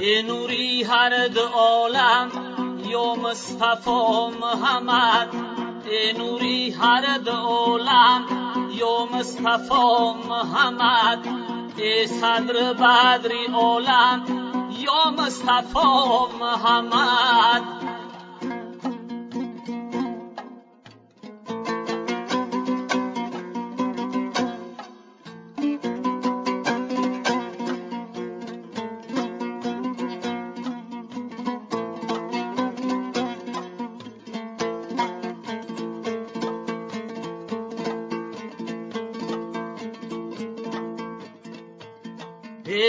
نوری 0.00 0.82
هر 0.82 1.28
دو 1.28 1.46
عالم 1.46 2.30
یا 2.84 3.14
مصطفی 3.14 4.30
محمد. 4.40 5.28
نوری 6.18 6.70
هر 6.70 7.18
دو 7.18 7.32
عالم 7.32 8.24
یا 8.70 9.08
مصطفی 9.12 10.28
محمد. 10.28 11.26
ای 11.76 12.06
صدر 12.06 12.72
بدری 12.72 13.46
عالم 13.54 14.24
یا 14.78 15.10
مصطفی 15.10 15.88
محمد. 16.40 17.62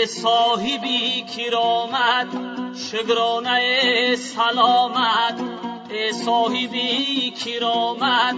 صاحبی 0.06 1.24
کرامت 1.36 2.26
شگرانه 2.90 4.16
سلامت. 4.16 5.40
ای 5.90 6.12
صاحبی 6.12 7.30
کرامت 7.30 8.36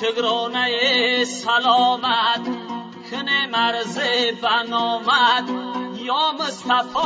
شگرانه 0.00 1.24
سلامت. 1.24 2.72
کنه 3.10 3.46
مرز 3.46 3.98
بنامد 4.42 5.48
یا 5.96 6.32
مصطفی 6.40 6.98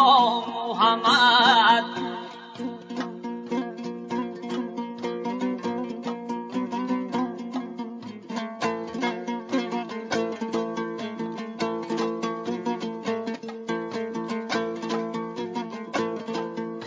محمد. 0.56 2.15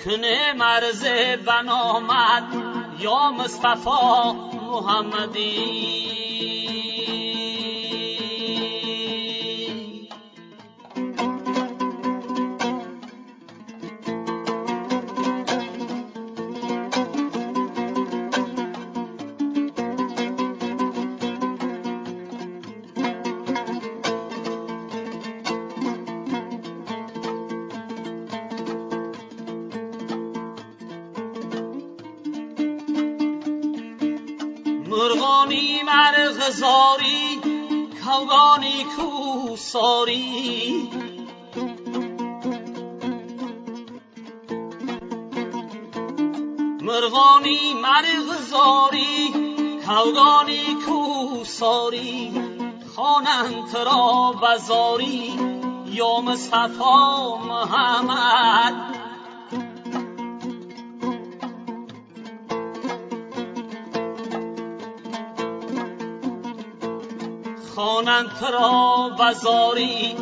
کنه 0.05 0.53
مرز 0.53 1.05
بنامد 1.45 2.43
یا 2.99 3.31
مصطفی 3.31 4.33
محمدی. 4.61 6.78
مرغانی 34.99 35.83
مرغزاری 35.83 37.39
کوگانی 38.03 38.85
کوساری. 38.95 40.89
مرغانی 46.81 47.73
مرغزاری 47.73 49.33
کوگانی 49.87 50.65
کوساری. 50.85 52.31
خوانند 52.95 53.75
را 53.75 54.31
بزاری 54.43 55.33
یا 55.85 56.21
مصطفی 56.21 56.93
محمد. 57.47 58.98
خوانند 67.79 68.31
را 68.53 69.09
بزاری 69.19 70.15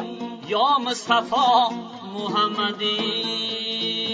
یا 0.47 0.77
مصطفی 0.85 1.75
محمدی. 2.13 4.06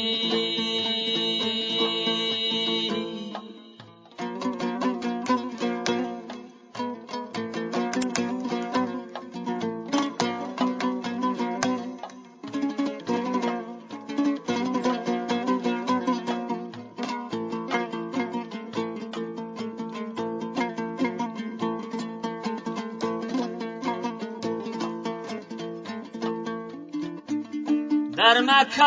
در 28.17 28.41
مکه 28.41 28.83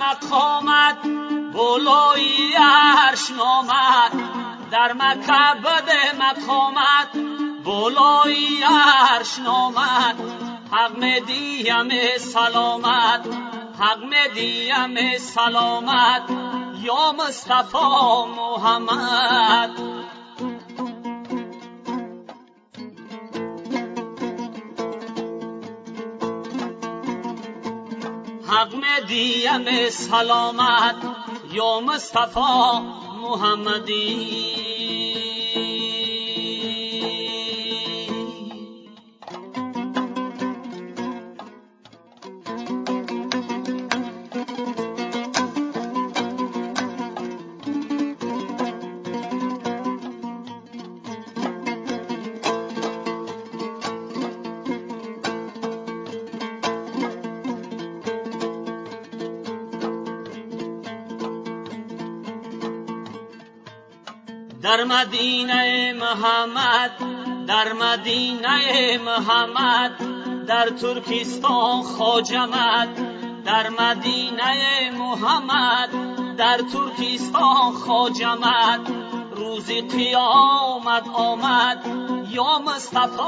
مقامت 0.00 1.02
بولوی 1.52 2.54
عرش 2.58 3.30
نامد 3.30 4.12
در 4.70 4.92
مکه 4.92 6.14
مقامت 6.18 7.12
بولوی 7.64 8.64
عرش 8.64 9.38
نامد 9.38 10.42
حق 10.72 10.96
مدیم 10.96 11.88
سلامت. 12.18 13.26
حق 13.80 13.98
مدیم 14.02 15.18
سلامت. 15.18 16.22
یا 16.82 17.12
مصطفی 17.12 17.78
محمد. 18.36 20.01
حق 28.52 28.74
سلامت 29.90 30.94
یا 31.52 31.80
مصطفی 31.80 32.80
محمدی. 33.22 35.31
در 64.62 64.84
مدینه 64.84 65.92
محمد 65.92 66.90
در 67.46 67.72
مدینه 67.72 68.98
محمد 68.98 69.92
در 70.46 70.68
ترکستان 70.68 71.82
خاجمد 71.82 72.88
در 73.44 73.68
مدینه 73.68 74.90
محمد 74.98 75.90
در 76.36 76.58
ترکستان 76.58 77.72
خاجمد 77.72 78.80
روزی 79.36 79.80
قیامت 79.80 81.08
آمد 81.14 81.86
یا 82.30 82.58
مصطفی 82.58 83.22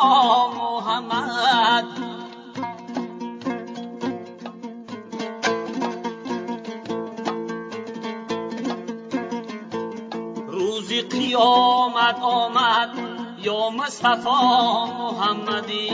محمد. 0.57 2.14
قیامت 11.11 12.19
آمد. 12.21 12.89
یا 13.39 13.71
مصطفی 13.71 14.29
محمدی. 14.99 15.91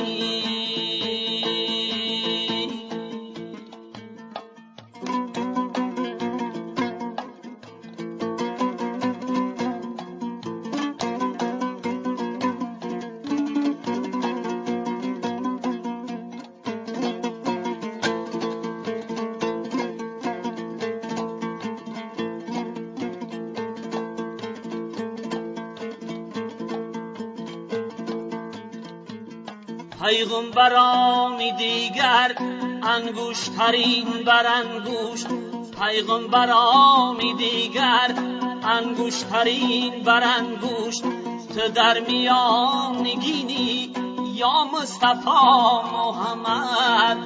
پیغمبرانی 30.05 31.53
دیگر 31.53 32.35
انگوشترین 32.83 34.25
بر 34.27 34.47
انگوشت. 34.47 35.27
پیغمبرانی 35.81 37.35
دیگر 37.35 38.15
انگوشترین 38.63 40.03
بر 40.03 40.23
انگوشت. 40.39 41.03
تو 41.55 41.69
در 41.75 42.01
میان 42.01 42.97
نگینی 42.97 43.93
یا 44.35 44.65
مصطفی 44.65 45.31
محمد؟ 45.93 47.19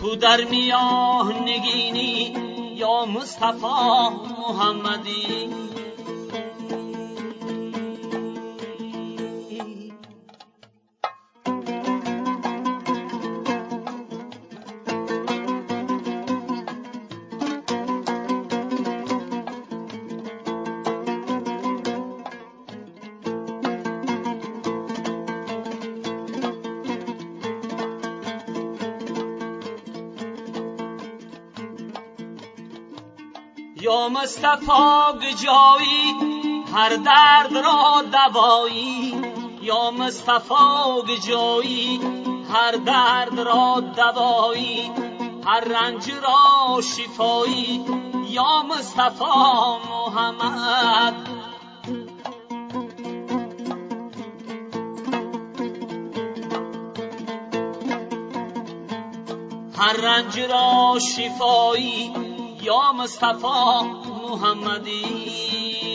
تو 0.00 0.16
در 0.16 0.44
میان 0.44 1.34
نگینی 1.42 2.49
یا 2.80 3.04
مصطفی 3.04 3.76
محمدی. 4.38 5.50
یا 33.80 34.08
مصطفی 34.08 35.18
گجایی 35.22 36.14
هر 36.74 36.96
درد 36.96 37.56
را 37.56 38.02
دوایی 38.12 39.14
یا 39.62 39.90
مصطفی 39.90 41.02
گجایی 41.08 42.00
هر 42.52 42.72
درد 42.72 43.40
را 43.40 43.80
دوایی 43.96 44.90
هر 45.46 45.60
رنج 45.60 46.10
را 46.12 46.80
شفایی. 46.80 47.84
یا 48.28 48.62
مصطفی 48.62 49.24
محمد. 49.90 51.14
هر 59.78 59.92
رنج 59.92 60.40
را 60.40 60.98
شفایی. 61.16 62.29
یا 62.62 62.92
مصطفی 62.92 63.82
محمدی. 64.30 65.89